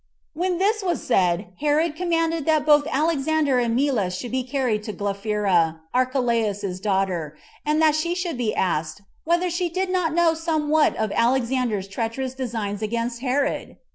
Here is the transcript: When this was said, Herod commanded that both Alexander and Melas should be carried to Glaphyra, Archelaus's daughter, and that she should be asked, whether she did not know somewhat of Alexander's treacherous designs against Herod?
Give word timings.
When 0.33 0.57
this 0.57 0.81
was 0.81 1.05
said, 1.05 1.49
Herod 1.59 1.95
commanded 1.95 2.45
that 2.47 2.65
both 2.65 2.87
Alexander 2.89 3.59
and 3.59 3.75
Melas 3.75 4.17
should 4.17 4.31
be 4.31 4.41
carried 4.41 4.81
to 4.85 4.93
Glaphyra, 4.93 5.79
Archelaus's 5.93 6.79
daughter, 6.79 7.37
and 7.67 7.79
that 7.83 7.93
she 7.93 8.15
should 8.15 8.35
be 8.35 8.51
asked, 8.55 9.03
whether 9.25 9.51
she 9.51 9.69
did 9.69 9.91
not 9.91 10.15
know 10.15 10.33
somewhat 10.33 10.95
of 10.95 11.11
Alexander's 11.11 11.87
treacherous 11.87 12.33
designs 12.33 12.81
against 12.81 13.21
Herod? 13.21 13.77